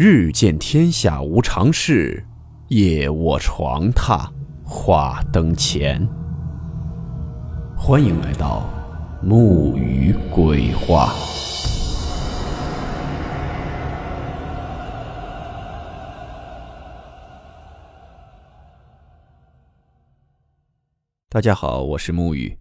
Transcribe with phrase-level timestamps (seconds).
[0.00, 2.24] 日见天下无常事，
[2.68, 4.30] 夜卧床榻
[4.62, 6.08] 话灯前。
[7.76, 8.70] 欢迎来到
[9.20, 11.12] 木鱼鬼话。
[21.28, 22.56] 大家好，我是木鱼。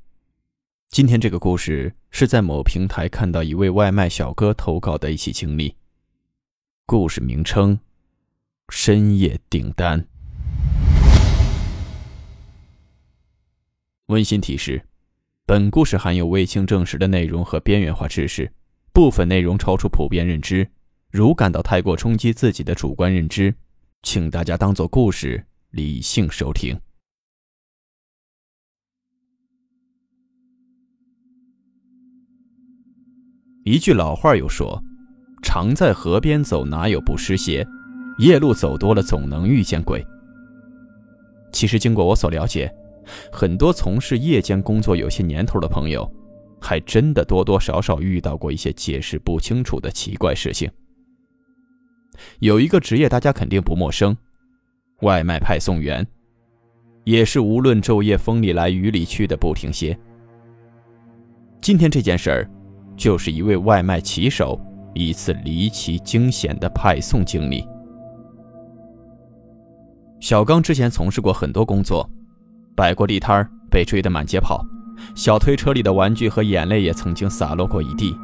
[0.90, 5.76] 今天这个故事是在某平台看到一位外卖小哥投稿的一起经历。
[6.90, 7.78] 故事名称：
[8.70, 10.08] 深夜订单。
[14.06, 14.88] 温馨提示：
[15.46, 18.50] 本故事含有未经证实的内容和边缘化知识，
[18.94, 20.66] 部分内容超出普遍认知。
[21.12, 23.54] 如感到太过冲击自己的主观认知，
[24.04, 26.80] 请大家当做故事理性收听。
[33.66, 34.82] 一句老话又说
[35.58, 37.68] ：“常在河边走，哪有不湿鞋？
[38.20, 40.06] 夜路走多了，总能遇见鬼。”
[41.52, 42.72] 其实，经过我所了解，
[43.32, 46.08] 很多从事夜间工作有些年头的朋友，
[46.62, 50.70] 还真的多多少少遇到过一些解释不清楚的奇怪事情。
[52.38, 54.16] 有一个职业大家肯定不陌生，
[55.02, 56.06] 外卖派送员，
[57.04, 59.98] 也是无论昼夜风里来雨里去的不停歇。
[61.60, 62.48] 今天这件事儿。
[62.96, 64.60] 就是一位外卖骑手
[64.98, 67.66] 一次离奇惊险的派送经历。
[70.20, 72.10] 小刚之前从事过很多工作，
[72.76, 74.60] 摆过地摊被追得满街跑；
[75.16, 78.18] 小推车里的玩具和眼泪也曾经洒落过一地。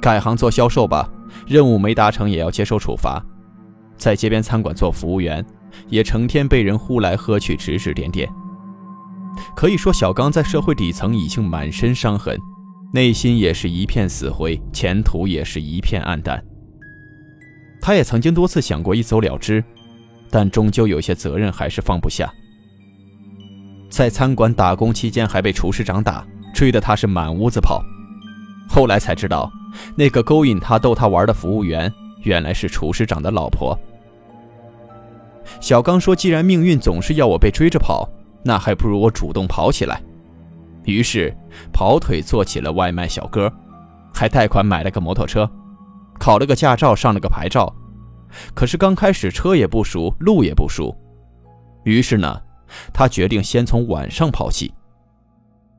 [0.00, 1.08] 改行做销售吧，
[1.46, 3.22] 任务没达成也要接受处罚；
[3.96, 5.44] 在街边餐馆做服务员，
[5.88, 8.28] 也成天被人呼来喝去，指指点点。
[9.54, 12.38] 可以说，小刚在社会底层已经满身伤痕。
[12.94, 16.40] 内心也是一片死灰，前途也是一片暗淡。
[17.80, 19.64] 他也曾经多次想过一走了之，
[20.30, 22.32] 但终究有些责任还是放不下。
[23.90, 26.24] 在餐馆打工期间，还被厨师长打，
[26.54, 27.82] 追得他是满屋子跑。
[28.68, 29.50] 后来才知道，
[29.96, 31.92] 那个勾引他、逗他玩的服务员，
[32.22, 33.76] 原来是厨师长的老婆。
[35.60, 38.08] 小刚说：“既然命运总是要我被追着跑，
[38.44, 40.00] 那还不如我主动跑起来。”
[40.84, 41.34] 于是，
[41.72, 43.52] 跑腿做起了外卖小哥，
[44.12, 45.50] 还贷款买了个摩托车，
[46.18, 47.74] 考了个驾照，上了个牌照。
[48.54, 50.94] 可是刚开始车也不熟，路也不熟。
[51.84, 52.40] 于是呢，
[52.92, 54.72] 他决定先从晚上跑起。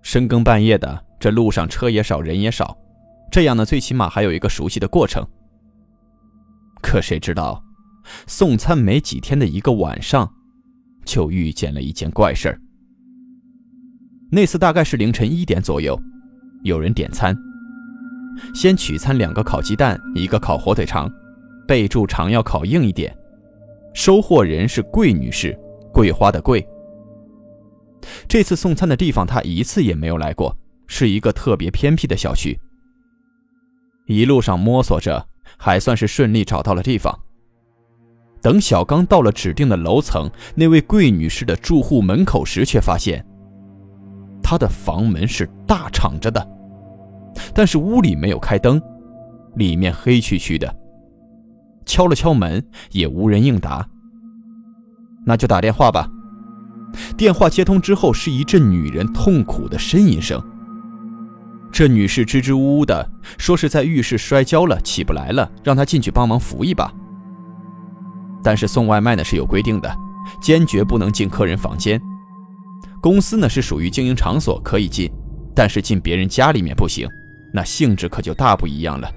[0.02, 2.78] 深更半夜的，这路上车也少，人也少，
[3.32, 5.26] 这样呢，最起码还有一个熟悉的过程。
[6.82, 7.64] 可谁知道，
[8.28, 10.32] 送餐没几天的一个晚上，
[11.04, 12.62] 就遇见了一件怪事儿。
[14.32, 15.98] 那次大概是凌晨一点左右，
[16.64, 17.38] 有人点餐，
[18.54, 21.12] 先取餐两个烤鸡蛋，一个烤火腿肠，
[21.68, 23.16] 备注肠要烤硬一点。
[23.94, 25.58] 收货人是桂女士，
[25.94, 26.68] 桂花的桂。
[28.28, 30.56] 这次送餐的地方她一次也没有来过，
[30.86, 32.60] 是一个特别偏僻的小区。
[34.06, 37.18] 一路上摸索着，还算是顺利找到了地方。
[38.42, 43.26] 等小刚到了指定的楼层，那位桂女士的住户门口时，却发现。
[44.48, 46.48] 他的房门是大敞着的，
[47.52, 48.80] 但是屋里没有开灯，
[49.56, 50.72] 里面黑黢黢的。
[51.84, 53.84] 敲了敲门，也无人应答。
[55.26, 56.08] 那就打电话吧。
[57.18, 60.40] 电话接通之后，是一阵女人痛苦的呻吟声。
[61.72, 66.94] 这女士支支吾吾的说是在浴室摔跤了，起不来了，让她进去帮忙扶一把。
[68.44, 69.92] 但是送外卖呢是有规定的，
[70.40, 72.00] 坚决不能进客人房间。
[73.06, 75.08] 公司呢是属于经营场所，可以进，
[75.54, 77.08] 但是进别人家里面不行，
[77.54, 79.08] 那性质可就大不一样了。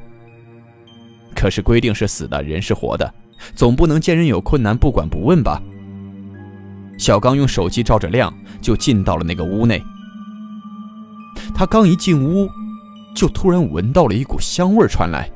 [1.35, 3.15] 可是规定是死的，人是活的，
[3.55, 5.63] 总不能见人有困难不管不问吧？
[6.99, 9.83] 小刚用手机照着亮，就进到了那个屋内。
[11.55, 12.47] 他刚一进屋，
[13.15, 15.31] 就突然闻到了一股香味传来，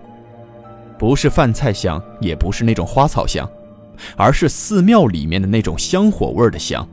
[0.99, 3.49] 不是饭菜香，也不是那种花草香，
[4.15, 6.87] 而是寺庙里面的那种香火味的香。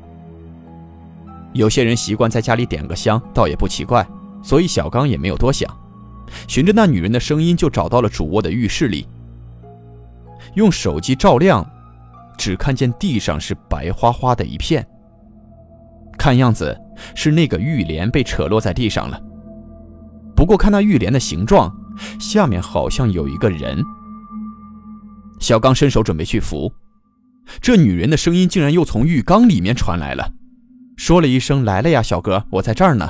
[1.60, 4.08] 有些人习惯在家里点个香，倒也不奇怪，
[4.42, 5.70] 所以小刚也没有多想，
[6.48, 9.06] 循着那女人的声音就找到了主卧的浴室里。
[10.56, 11.70] 用手机照亮，
[12.38, 14.88] 只看见地上是白花花的一片，
[16.18, 16.80] 看样子
[17.14, 19.22] 是那个浴帘被扯落在地上了。
[20.34, 21.70] 不过看那浴帘的形状，
[22.22, 23.84] 下面好像有一个人。
[25.42, 26.72] 小刚伸手准备去扶，
[27.60, 30.36] 这女人的声音竟然又从浴缸里面传来了。
[31.00, 33.10] 说了一声“来了呀，小哥，我在这儿呢。”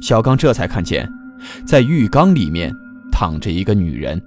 [0.00, 1.06] 小刚这才看见，
[1.66, 2.72] 在浴缸里面
[3.12, 4.20] 躺着一个女人。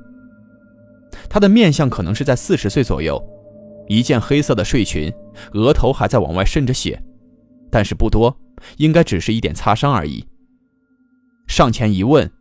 [1.27, 3.19] 她的面相可能是在四十岁左右，
[3.87, 5.11] 一件黑色的睡裙，
[5.53, 7.01] 额头还在往外渗着血，
[7.71, 8.37] 但是不多，
[8.77, 10.23] 应该只是一点擦伤而已。
[11.47, 12.31] 上前一问，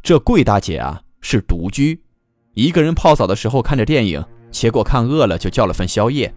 [0.00, 2.00] 这桂大姐啊是独居，
[2.54, 6.32] 一个人泡澡的时候看着电影，结果看饿了就叫了份宵夜。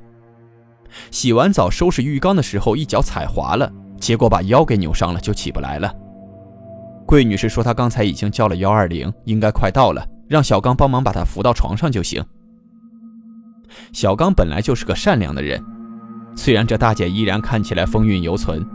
[1.10, 5.94] 洗完澡收拾浴缸的时候一脚踩滑了，结果把腰给扭伤了，就起不来了。
[7.06, 12.24] 桂女士说她刚才已经叫了幺二零，应该快到了，让小刚帮忙把她扶到床上就行。
[13.94, 15.64] 小刚本来就是个善良的人，
[16.36, 18.66] 虽然这大姐依然看起来风韵犹存，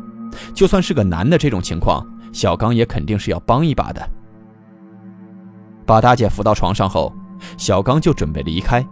[0.54, 2.06] 就算是个男的这种情况。
[2.32, 4.06] 小刚也肯定是要帮一把的。
[5.86, 7.10] 把大姐扶到床上后，
[7.56, 8.86] 小刚就准备离开。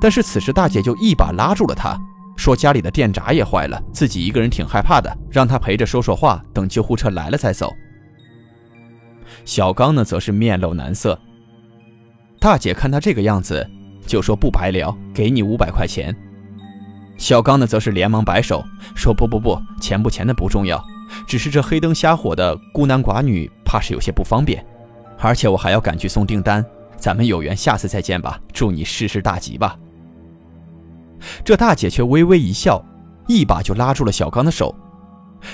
[0.00, 1.98] 但是此时大姐就一把拉住了他，
[2.36, 7.72] 说家里的电闸也坏了，自己一个人挺害怕的，让他陪着说说话，等救护车来了再走。
[9.44, 11.18] 小刚呢，则是面露难色。
[12.38, 13.68] 大姐看他这个样子，
[14.06, 16.14] 就说不白聊，给你五百块钱。
[17.18, 18.64] 小刚呢，则是连忙摆手，
[18.96, 20.82] 说不不不，钱不钱的不重要。
[21.26, 24.64] 只是这黑灯瞎火的孤男寡女，怕是有些不方便，
[25.18, 26.64] 而且我还要赶去送订单。
[27.00, 29.76] 咱们有缘下次再见吧，祝你事事大吉吧。
[31.44, 32.84] 这大姐却微微一笑，
[33.26, 34.74] 一把就拉住了小刚的手，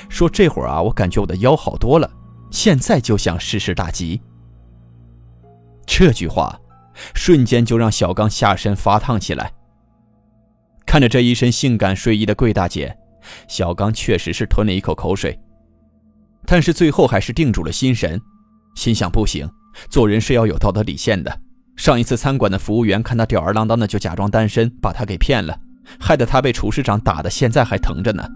[0.08, 2.10] 说：“这会儿啊，我感觉我的腰好多了，
[2.50, 4.20] 现在就想事事大吉。”
[5.86, 6.60] 这句话，
[7.14, 9.52] 瞬间就让小刚下身发烫起来。
[10.84, 12.96] 看着这一身性感睡衣的桂大姐，
[13.48, 15.38] 小刚确实是吞了一口口水。
[16.44, 18.20] 但是最后还是定住了心神，
[18.76, 19.48] 心想不行，
[19.88, 21.40] 做人是要有道德底线的。
[21.76, 25.58] 上一次餐馆的服务员看他吊儿郎当的，就假装单身，把他给骗了，
[26.00, 28.26] 害得他被厨师长打的现在还疼着呢。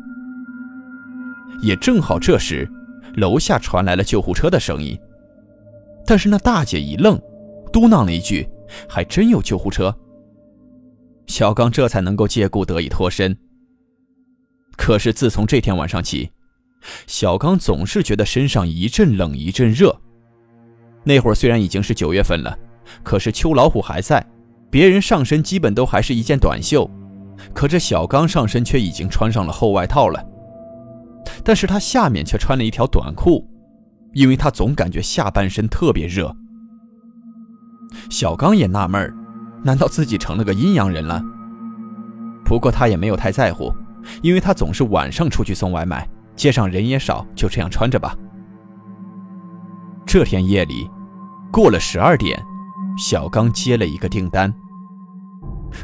[1.62, 2.70] 也正好这时，
[3.16, 4.98] 楼下传来了救护车的声音。
[6.06, 7.18] 但是那大姐一愣，
[7.72, 8.48] 嘟囔了一句
[8.88, 9.94] ：“还真有救护车。”
[11.26, 13.36] 小刚这才能够借故得以脱身。
[14.76, 16.30] 可是自从这天晚上起，
[17.06, 20.00] 小刚总是觉得身上一阵冷一阵热。
[21.10, 22.56] 那会儿虽然已经是九月份了，
[23.02, 24.24] 可是秋老虎还在。
[24.70, 26.88] 别人上身基本都还是一件短袖，
[27.52, 30.24] 可这小刚上身却已经穿上了厚外套了。
[31.42, 33.44] 但是他下面却穿了一条短裤，
[34.12, 36.32] 因为他总感觉下半身特别热。
[38.08, 39.12] 小刚也纳闷
[39.64, 41.20] 难道自己成了个阴阳人了？
[42.44, 43.74] 不过他也没有太在乎，
[44.22, 46.08] 因为他总是晚上出去送外卖。
[46.36, 48.16] 街上人也少，就这样穿着吧。
[50.06, 50.88] 这天夜里，
[51.50, 52.40] 过了十二点，
[52.96, 54.52] 小刚接了一个订单。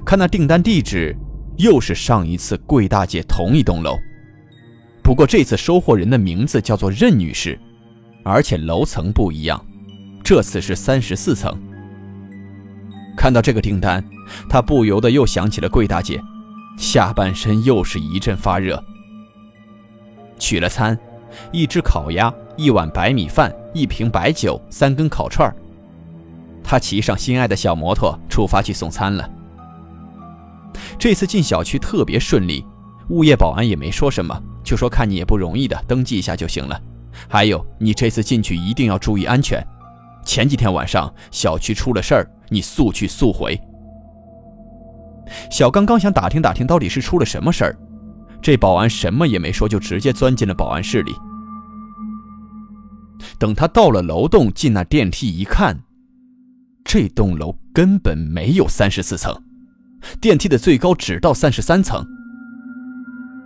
[0.05, 1.17] 看那订单地址，
[1.59, 3.97] 又是上一次桂大姐同一栋楼，
[5.03, 7.59] 不过这次收货人的名字叫做任女士，
[8.25, 9.61] 而且楼层不一样，
[10.23, 11.53] 这次是三十四层。
[13.17, 14.05] 看到这个订单，
[14.49, 16.21] 他不由得又想起了桂大姐，
[16.79, 18.81] 下半身又是一阵发热。
[20.39, 20.97] 取了餐，
[21.51, 25.55] 一只烤鸭，一碗白米饭，一瓶白酒，三根烤串
[26.65, 29.31] 他骑上心爱的小摩托，出发去送餐了。
[30.99, 32.65] 这次进小区特别顺利，
[33.11, 36.81] 物业保安也没说什么，就说看你也不容易的，登记一下就行了。
[37.29, 39.65] 还有，你这次进去一定要注意安全。
[40.25, 43.59] 前几天晚上小区出了事儿，你速去速回。
[45.51, 47.77] 小刚刚想打听打听到底是出了什么事儿。
[48.43, 51.15] 这保安什么也没说，就直接钻进了保安室里。
[53.39, 55.79] 等他到了楼栋，进那电梯一看，
[56.85, 59.35] 这栋楼根本没有三十四层，
[60.21, 62.05] 电梯的最高只到三十三层。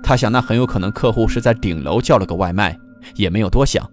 [0.02, 2.78] 他想，那很有可能客户是在顶楼叫了个外卖，
[3.14, 3.88] 也没有多想，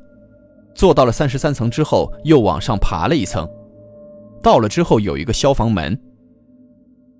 [0.73, 3.47] 坐到了三十三层之后，又往上爬了一层。
[4.41, 5.99] 到了之后，有一个消防门。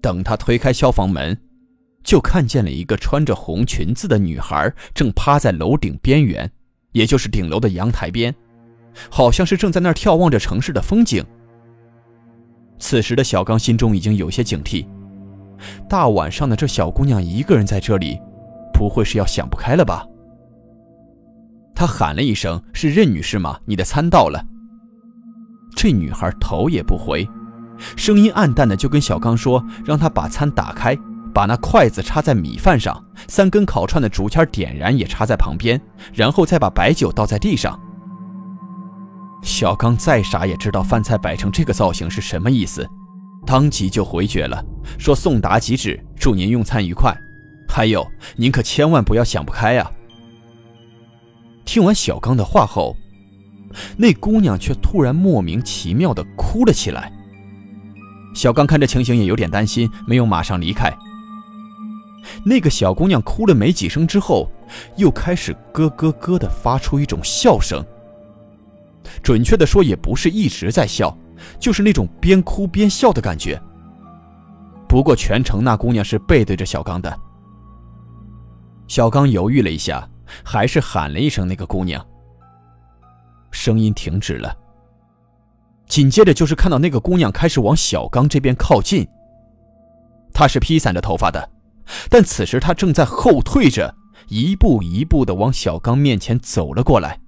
[0.02, 1.38] 等他推开消防门。
[2.04, 6.50] 就看见了一个穿着红裙子的女孩，正趴在楼顶边缘，
[6.94, 8.34] 也就是顶楼的阳台边，
[9.10, 11.24] 好像是正在那儿眺望着城市的风景。
[12.80, 14.88] 此时的小刚心中已经有些警惕，
[15.90, 18.20] 大晚上的这小姑娘一个人在这里，
[18.74, 20.06] 不会是要想不开了吧？
[21.74, 23.60] 他喊了一声：“是任女士吗？
[23.66, 24.44] 你的餐到了。”
[25.76, 27.28] 这女孩头也不回，
[27.96, 30.98] 声音暗淡的就跟小刚说：“让他把餐打开。”
[31.34, 35.80] 把那筷子插在米饭上，三根烤串的竹签点燃也插在旁边，
[36.12, 37.80] 然后再把白酒倒在地上。
[39.42, 42.88] 小刚再傻也知道饭菜摆成这个造型是什么意思，
[43.46, 44.64] 当即就回绝了，
[44.98, 47.16] 说送达即止，祝您用餐愉快。
[47.70, 49.90] 还有，您可千万不要想不开呀。
[51.64, 52.96] 听完小刚的话后，
[53.98, 57.12] 那姑娘却突然莫名其妙地哭了起来。
[58.34, 60.92] 小刚看这情形也有点担心，没有马上离开。
[62.44, 64.50] 那个小姑娘哭了没几声之后，
[64.96, 67.84] 又开始咯咯咯地发出一种笑声。
[69.28, 71.14] 准确的说，也不是一直在笑，
[71.60, 73.62] 就是那种边哭边笑的感觉。
[74.88, 77.14] 不过全程那姑娘是背对着小刚的。
[78.88, 80.10] 小刚犹豫了一下，
[80.46, 82.02] 还是喊了一声那个姑娘。
[83.52, 84.56] 声音停止了。
[85.88, 89.06] 紧接着就是看到那个姑娘开始往小刚这边靠近。
[90.34, 91.50] 她是披散着头发的，
[92.10, 93.94] 但此时她正在后退着，
[94.30, 97.20] 一步一步的往小刚面前走了过来。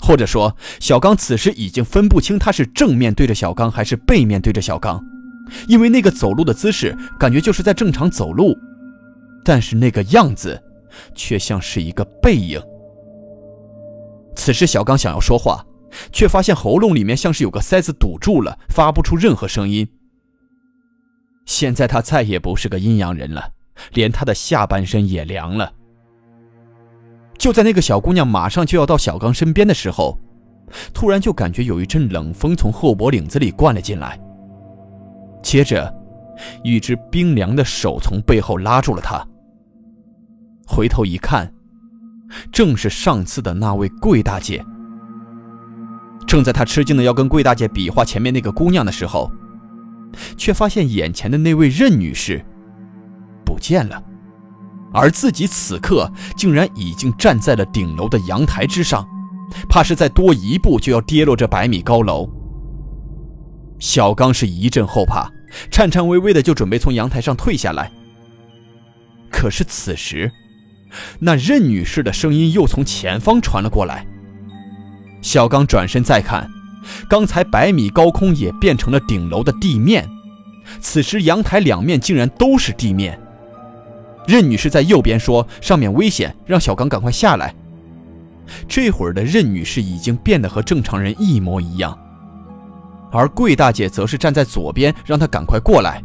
[0.00, 5.02] 或者说，小刚此时已经分不清他是正面对着小刚还是背面对着小刚，
[5.68, 8.54] 因为那个走路的姿势感觉就是在正常走路，
[9.44, 10.62] 但是那个样子，
[11.14, 12.60] 却像是一个背影。
[14.36, 15.64] 此时，小刚想要说话，
[16.12, 19.88] 却发现喉咙里面像是有个塞子堵住了，发不出任何声音。
[21.46, 23.50] 现在他再也不是个阴阳人了，
[23.92, 25.73] 连他的下半身也凉了。
[27.38, 30.18] 就在那个小姑娘马上就要到小刚身边的时候，
[30.92, 34.18] 突然就感觉有一阵冷风从后脖领子里灌了进来，
[35.42, 35.94] 接着，
[36.62, 39.26] 一只冰凉的手从背后拉住了他。
[40.66, 41.52] 回头一看。
[42.50, 44.64] 正是上次的那位桂大姐。
[46.26, 49.30] 正在他吃惊的要跟桂大姐比划前面那个姑娘的时候，
[50.36, 52.44] 却发现眼前的那位任女士
[53.44, 54.02] 不见了，
[54.94, 59.06] 而自己此刻竟然已经站在了顶楼的阳台之上，
[59.68, 62.30] 怕是再多一步就要跌落这百米高楼。
[63.80, 65.28] 小刚是一阵后怕，
[65.70, 67.90] 颤颤巍巍的就准备从阳台上退下来。
[69.30, 70.30] 可是此时。
[71.18, 74.06] 那任女士的声音又从前方传了过来。
[75.22, 76.48] 小刚转身再看，
[77.10, 80.08] 刚才百米高空也变成了顶楼的地面，
[80.80, 83.20] 此时阳台两面竟然都是地面。
[84.26, 87.54] 任女士在右边说：“上面危险，让小刚赶快下来。”
[88.68, 91.98] 这会儿的任女士已经变得和正常人一模一样，
[93.10, 96.02] 而桂大姐则是站在左边，让她赶快过来。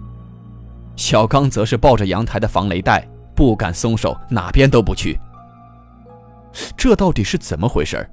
[0.96, 3.08] 小刚则是抱着阳台的防雷带。
[3.36, 5.18] 不敢松手，哪边都不去。
[6.76, 8.06] 这到底是怎么回事？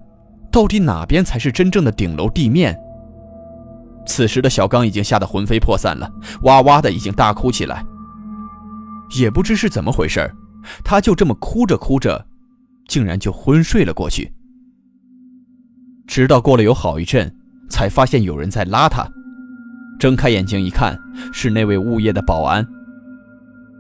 [0.53, 2.79] 到底哪边才是真正的顶楼地面？
[4.07, 6.09] 此时的小刚已经吓得魂飞魄散了，
[6.43, 7.85] 哇哇的已经大哭起来。
[9.15, 10.31] 也不知是怎么回事，
[10.85, 12.27] 他就这么哭着哭着，
[12.89, 14.33] 竟然就昏睡了过去。
[16.07, 17.35] 直到过了有好一阵，
[17.69, 19.07] 才发现有人在拉他。
[19.99, 20.99] 睁开眼睛一看，
[21.33, 22.67] 是那位物业的保安。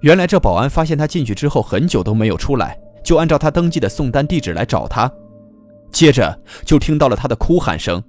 [0.02, 5.10] 原来这保安发现他进去之后很久都没有出来，就按照他登记的送单地址来找他，
[5.92, 8.02] 接着就听到了他的哭喊声。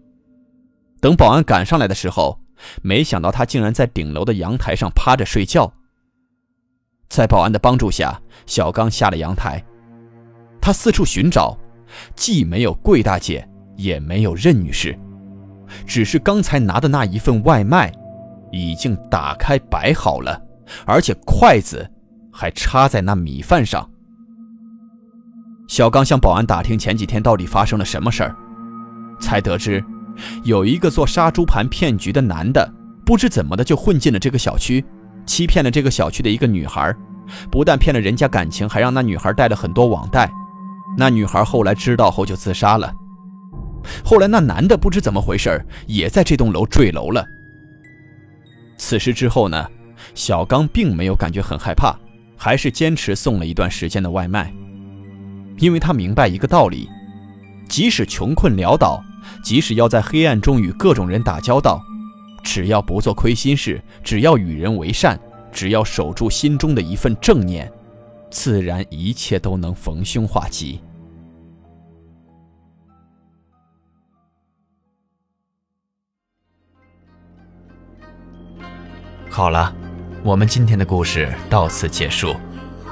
[1.00, 2.40] 等保安赶上来的时候，
[2.82, 5.72] 没想到他竟然在顶楼的阳台上趴着睡觉。
[7.10, 9.64] 在保安的帮助下，小刚下了阳台，
[10.62, 11.58] 他四处寻找，
[12.16, 14.98] 既没有桂大姐，也没有任女士，
[15.86, 17.92] 只是刚才拿的那一份外卖，
[18.52, 20.42] 已经打开摆好了。
[20.86, 21.90] 而且筷子
[22.32, 23.90] 还插在那米饭上。
[25.70, 28.36] 小刚向保安打听前几天到底发生了什么事儿，
[29.20, 29.84] 才得知，
[30.44, 32.70] 有一个做杀猪盘骗局的男的，
[33.06, 34.84] 不知怎么的就混进了这个小区，
[35.28, 36.96] 欺骗了这个小区的一个女孩，
[37.52, 40.32] 不但骗了人家感情，还让那女孩带了很多网贷。
[40.98, 42.92] 那女孩后来知道后就自杀了。
[44.04, 47.24] 后来那男的不知怎么回事，也在这栋楼坠楼了。
[48.78, 49.68] 此事之后呢？
[50.14, 51.94] 小刚并没有感觉很害怕，
[52.38, 54.54] 还是坚持送了一段时间的外卖，
[55.58, 56.88] 因为他明白一个道理：
[57.68, 59.04] 即使穷困潦倒，
[59.44, 61.82] 即使要在黑暗中与各种人打交道，
[62.48, 65.20] 只要不做亏心事，只要与人为善，
[65.52, 67.70] 只要守住心中的一份正念，
[68.32, 70.80] 自然一切都能逢凶化吉。
[79.30, 79.76] 好了。
[80.24, 82.36] 我们今天的故事到此结束，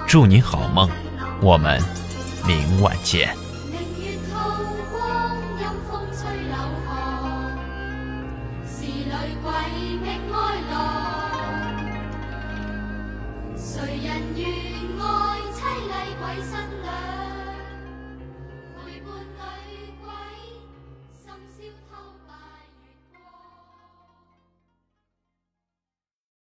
[0.08, 0.90] 祝你好梦，
[1.42, 1.82] 我们
[2.48, 3.45] 明晚见。